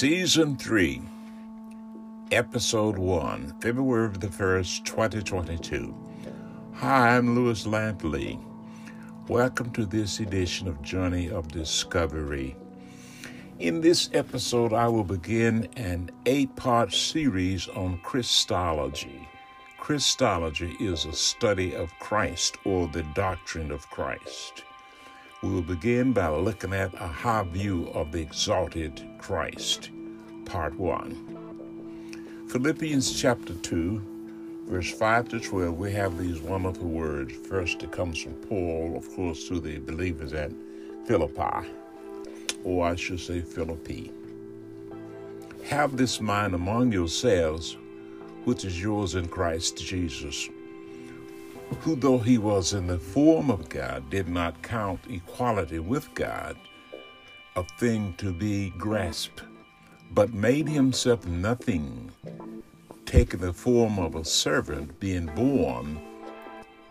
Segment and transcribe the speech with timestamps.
[0.00, 1.02] Season 3,
[2.32, 5.94] Episode 1, February the 1st, 2022.
[6.76, 8.42] Hi, I'm Lewis Lampley.
[9.28, 12.56] Welcome to this edition of Journey of Discovery.
[13.58, 19.28] In this episode, I will begin an eight part series on Christology.
[19.76, 24.64] Christology is a study of Christ or the doctrine of Christ.
[25.42, 29.88] We will begin by looking at a high view of the exalted Christ,
[30.44, 32.46] part 1.
[32.48, 34.02] Philippians chapter 2,
[34.68, 37.32] verse 5 to 12, we have these wonderful words.
[37.48, 40.52] First, it comes from Paul, of course, to the believers at
[41.06, 41.70] Philippi,
[42.62, 44.12] or I should say Philippi.
[45.64, 47.78] Have this mind among yourselves,
[48.44, 50.50] which is yours in Christ Jesus
[51.80, 56.56] who, though he was in the form of God, did not count equality with God
[57.56, 59.42] a thing to be grasped,
[60.12, 62.10] but made himself nothing,
[63.06, 66.00] taking the form of a servant, being born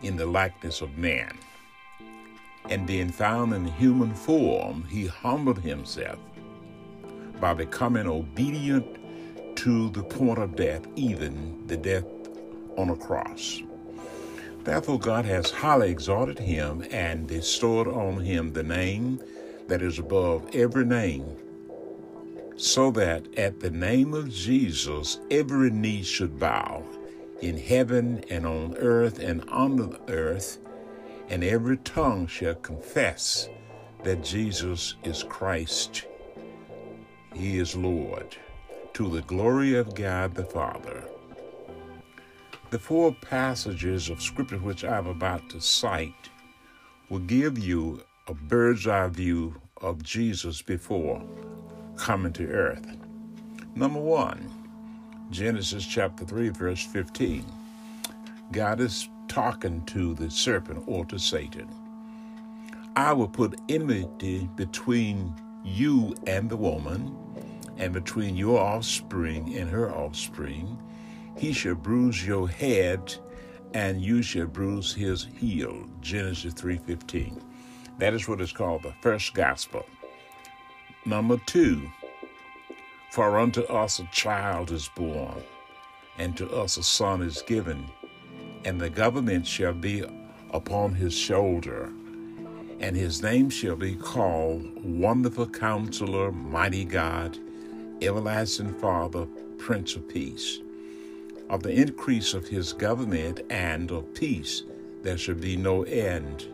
[0.02, 1.36] in the likeness of man.
[2.68, 6.18] And being found in human form, he humbled himself
[7.40, 8.86] by becoming obedient
[9.56, 12.04] to the point of death, even the death
[12.76, 13.62] on a cross.
[14.64, 19.20] Therefore, God has highly exalted him and bestowed on him the name
[19.68, 21.36] that is above every name,
[22.56, 26.84] so that at the name of Jesus every knee should bow
[27.40, 30.58] in heaven and on earth and under the earth,
[31.28, 33.48] and every tongue shall confess
[34.04, 36.06] that Jesus is Christ.
[37.34, 38.36] He is Lord,
[38.94, 41.04] to the glory of God the Father.
[42.70, 46.30] The four passages of Scripture which I'm about to cite
[47.08, 51.20] will give you a bird's eye view of Jesus before
[51.96, 52.86] coming to earth.
[53.74, 54.48] Number one,
[55.30, 57.44] Genesis chapter 3, verse 15.
[58.52, 61.68] God is talking to the serpent or to Satan.
[62.94, 67.16] I will put enmity between you and the woman,
[67.78, 70.78] and between your offspring and her offspring
[71.36, 73.14] he shall bruise your head,
[73.74, 75.88] and you shall bruise his heel.
[76.00, 77.40] Genesis 3:15.
[77.98, 79.86] That is what is called the first gospel.
[81.04, 81.90] Number two,
[83.12, 85.42] for unto us a child is born,
[86.18, 87.86] and to us a son is given,
[88.64, 90.04] and the government shall be
[90.52, 91.90] upon his shoulder,
[92.80, 97.38] and his name shall be called Wonderful Counselor, Mighty God,
[98.02, 99.26] Everlasting Father,
[99.58, 100.60] Prince of Peace
[101.50, 104.62] of the increase of his government and of peace
[105.02, 106.46] there should be no end.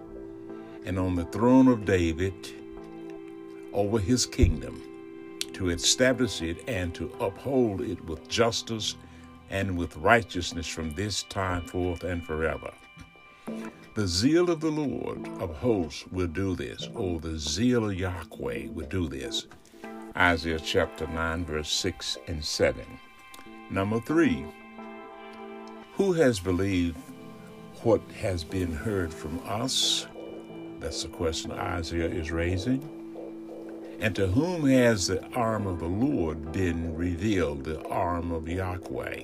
[0.85, 2.35] And on the throne of David,
[3.73, 4.83] over his kingdom,
[5.53, 8.97] to establish it and to uphold it with justice
[9.51, 12.73] and with righteousness from this time forth and forever.
[13.95, 18.69] The zeal of the Lord of hosts will do this, or the zeal of Yahweh
[18.73, 19.47] will do this.
[20.17, 22.85] Isaiah chapter 9, verse 6 and 7.
[23.71, 24.45] Number three,
[25.97, 26.99] who has believed
[27.83, 30.07] what has been heard from us?
[30.79, 32.87] That's the question Isaiah is raising.
[33.99, 39.23] And to whom has the arm of the Lord been revealed, the arm of Yahweh?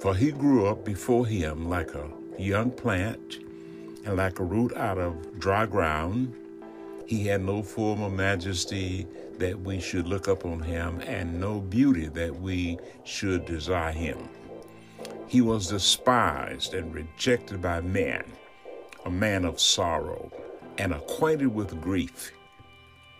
[0.00, 2.08] For he grew up before him like a
[2.38, 3.40] young plant
[4.04, 6.32] and like a root out of dry ground.
[7.06, 9.06] He had no form of majesty
[9.38, 14.28] that we should look up on him, and no beauty that we should desire him.
[15.28, 18.24] He was despised and rejected by men,
[19.04, 20.32] a man of sorrow
[20.78, 22.32] and acquainted with grief,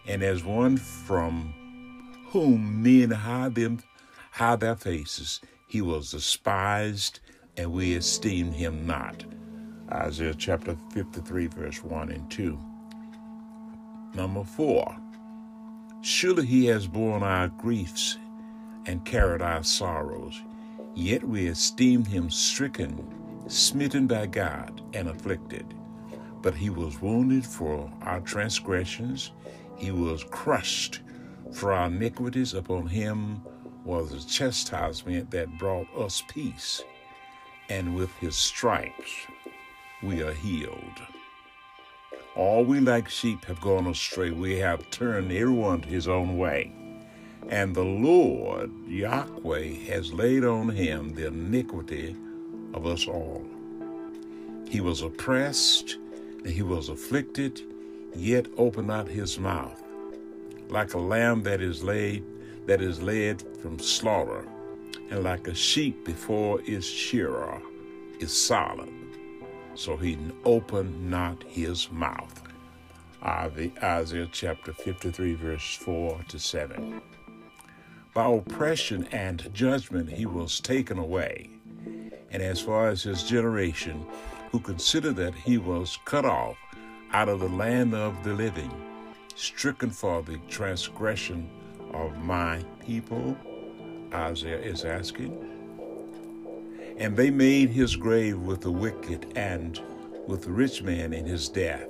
[0.07, 1.55] and as one from
[2.29, 3.81] whom men hide them
[4.31, 7.21] hide their faces, he was despised,
[7.57, 9.25] and we esteemed him not.
[9.91, 12.76] Isaiah chapter 53, verse 1 and 2.
[14.17, 14.97] Number four,
[16.01, 18.17] surely he has borne our griefs
[18.87, 20.41] and carried our sorrows.
[20.95, 23.07] Yet we esteemed him stricken,
[23.47, 25.67] smitten by God, and afflicted.
[26.41, 29.33] But he was wounded for our transgressions,
[29.77, 31.03] he was crushed
[31.53, 32.55] for our iniquities.
[32.55, 33.43] Upon him
[33.85, 36.83] was the chastisement that brought us peace,
[37.69, 39.27] and with his stripes
[40.03, 41.03] we are healed.
[42.37, 46.71] All we like sheep have gone astray, we have turned everyone to his own way.
[47.49, 52.15] And the Lord, Yahweh, has laid on him the iniquity
[52.75, 53.47] of us all.
[54.69, 55.97] He was oppressed
[56.45, 57.63] and he was afflicted,
[58.15, 59.83] yet opened not his mouth.
[60.69, 62.25] like a lamb that is laid
[62.67, 64.45] that is led from slaughter,
[65.11, 67.63] and like a sheep before its shearer
[68.21, 68.93] is silent,
[69.77, 72.43] so he opened not his mouth.
[73.23, 77.01] Isaiah chapter 53, verse 4 to 7.
[78.15, 81.51] By oppression and judgment he was taken away.
[82.31, 84.07] And as far as his generation,
[84.51, 86.57] who considered that he was cut off
[87.13, 88.71] out of the land of the living,
[89.35, 91.51] stricken for the transgression
[91.93, 93.37] of my people,
[94.13, 95.56] Isaiah is asking.
[96.99, 99.81] And they made his grave with the wicked and
[100.27, 101.87] with the rich man in his death.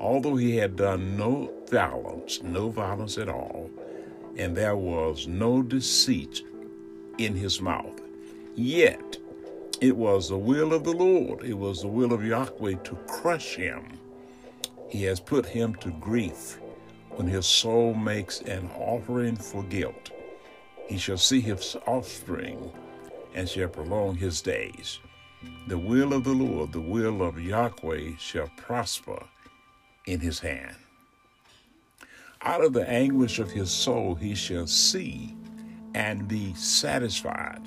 [0.00, 3.70] Although he had done no violence, no violence at all,
[4.36, 6.42] and there was no deceit
[7.16, 8.00] in his mouth,
[8.54, 9.18] yet
[9.80, 13.56] it was the will of the Lord, it was the will of Yahweh to crush
[13.56, 13.98] him.
[14.88, 16.58] He has put him to grief
[17.10, 20.10] when his soul makes an offering for guilt.
[20.86, 22.72] He shall see his offspring
[23.38, 24.98] and shall prolong his days.
[25.68, 29.22] The will of the Lord, the will of Yahweh, shall prosper
[30.06, 30.74] in his hand.
[32.42, 35.36] Out of the anguish of his soul he shall see
[35.94, 37.62] and be satisfied.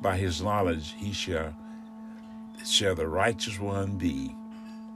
[0.00, 1.56] By his knowledge he shall
[2.64, 4.32] shall the righteous one be.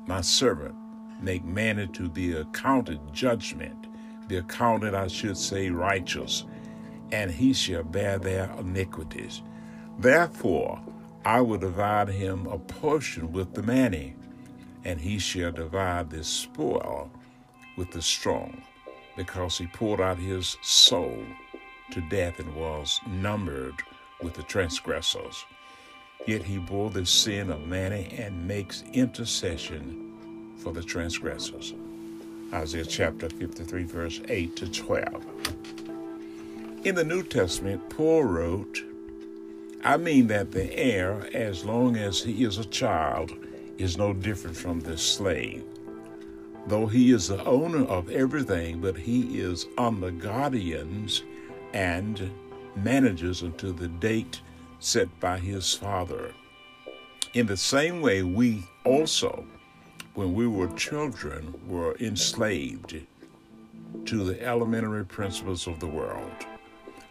[0.07, 0.77] My servant
[1.21, 3.89] make manner to be accounted judgment,
[4.29, 6.45] be accounted, I should say, righteous,
[7.11, 9.43] and he shall bear their iniquities.
[9.99, 10.81] Therefore,
[11.25, 14.15] I will divide him a portion with the many,
[14.85, 17.11] and he shall divide the spoil
[17.77, 18.63] with the strong,
[19.17, 21.25] because he poured out his soul
[21.93, 23.83] to death and was numbered
[24.23, 25.45] with the transgressors.
[26.27, 31.75] Yet he bore the sin of many and makes intercession for the transgressors.
[32.53, 35.25] Isaiah chapter 53, verse 8 to 12.
[36.85, 38.83] In the New Testament, Paul wrote,
[39.85, 43.33] I mean that the heir, as long as he is a child,
[43.77, 45.65] is no different from the slave.
[46.67, 51.23] Though he is the owner of everything, but he is under guardians
[51.75, 52.31] and
[52.77, 54.41] manages until the date
[54.79, 56.33] set by his father.
[57.35, 59.45] In the same way, we also
[60.15, 63.01] when we were children, were enslaved
[64.07, 66.47] to the elementary principles of the world.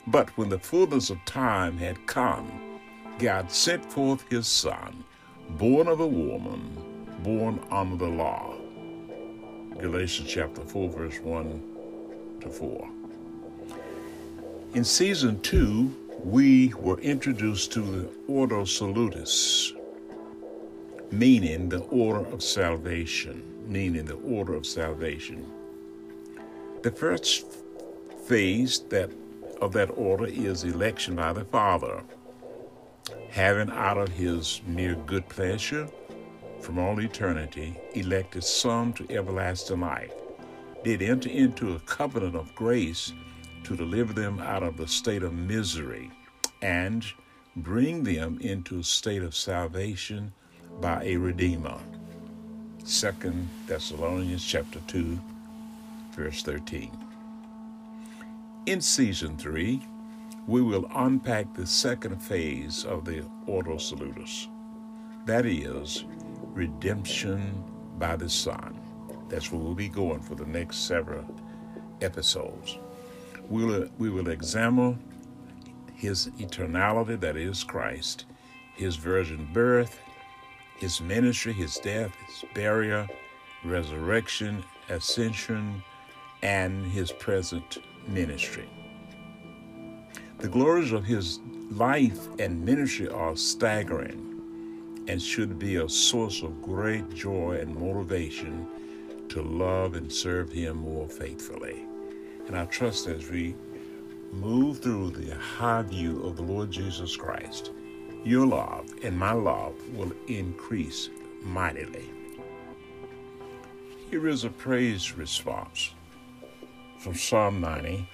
[0.07, 2.79] But when the fullness of time had come,
[3.19, 5.03] God sent forth his Son,
[5.51, 6.77] born of a woman,
[7.23, 8.53] born under the law.
[9.79, 11.63] Galatians chapter 4, verse 1
[12.41, 12.89] to 4.
[14.75, 19.73] In season 2, we were introduced to the Ordo Salutis,
[21.11, 25.49] meaning the order of salvation, meaning the order of salvation.
[26.81, 27.45] The first
[28.25, 29.09] phase that
[29.63, 32.03] of that order is election by the Father,
[33.29, 35.87] having out of his mere good pleasure
[36.59, 40.13] from all eternity elected some to everlasting life,
[40.83, 43.13] did enter into a covenant of grace
[43.63, 46.11] to deliver them out of the state of misery
[46.61, 47.05] and
[47.55, 50.33] bring them into a state of salvation
[50.81, 51.79] by a redeemer.
[52.83, 55.17] Second Thessalonians chapter 2
[56.15, 57.12] verse 13.
[58.65, 59.85] In season 3,
[60.47, 64.47] we will unpack the second phase of the Ordo Salutis.
[65.25, 66.05] That is
[66.45, 67.61] redemption
[67.97, 68.79] by the Son.
[69.27, 71.25] That's where we'll be going for the next several
[71.99, 72.77] episodes.
[73.49, 74.97] We'll, uh, we will examine
[75.93, 78.27] his eternality, that is Christ,
[78.75, 79.99] his virgin birth,
[80.77, 83.07] his ministry, his death, his burial,
[83.65, 85.83] resurrection, ascension,
[86.43, 88.69] and his present ministry.
[90.39, 91.39] The glories of his
[91.71, 94.29] life and ministry are staggering
[95.07, 98.67] and should be a source of great joy and motivation
[99.29, 101.85] to love and serve him more faithfully.
[102.47, 103.55] And I trust as we
[104.33, 107.71] move through the high view of the Lord Jesus Christ,
[108.25, 111.09] your love and my love will increase
[111.41, 112.09] mightily.
[114.09, 115.93] Here is a praise response
[117.03, 118.07] from Psalm 90,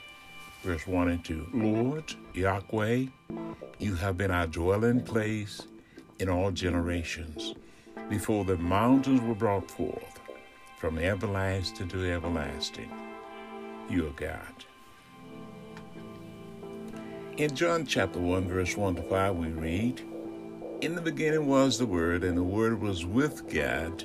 [0.63, 1.49] verse 1 and 2.
[1.53, 3.05] Lord, Yahweh,
[3.77, 5.61] you have been our dwelling place
[6.17, 7.53] in all generations.
[8.09, 10.19] Before the mountains were brought forth,
[10.79, 12.91] from everlasting to everlasting,
[13.91, 14.65] you are God.
[17.37, 20.01] In John chapter 1, verse 1 to 5, we read,
[20.81, 24.03] In the beginning was the Word, and the Word was with God,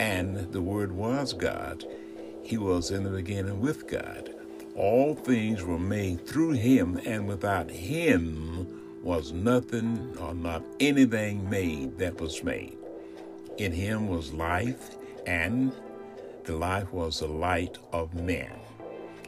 [0.00, 1.84] and the Word was God.
[2.42, 4.34] He was in the beginning with God.
[4.74, 11.98] All things were made through him, and without him was nothing or not anything made
[11.98, 12.76] that was made.
[13.58, 15.72] In him was life, and
[16.44, 18.52] the life was the light of men.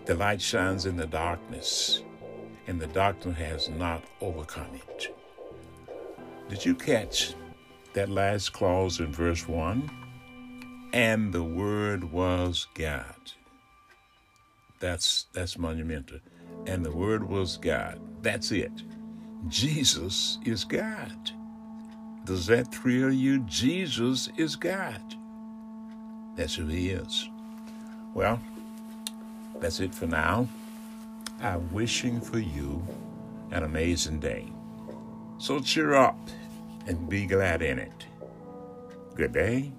[0.06, 2.02] The light shines in the darkness,
[2.66, 5.14] and the darkness has not overcome it.
[6.48, 7.34] Did you catch
[7.94, 10.01] that last clause in verse 1?
[10.92, 13.32] And the Word was God.
[14.80, 16.18] That's that's monumental.
[16.66, 18.00] And the Word was God.
[18.22, 18.72] That's it.
[19.48, 21.30] Jesus is God.
[22.24, 23.40] Does that thrill you?
[23.40, 25.02] Jesus is God.
[26.36, 27.28] That's who He is.
[28.14, 28.40] Well,
[29.60, 30.46] that's it for now.
[31.40, 32.86] I'm wishing for you
[33.50, 34.46] an amazing day.
[35.38, 36.18] So cheer up
[36.86, 38.06] and be glad in it.
[39.14, 39.72] Good day.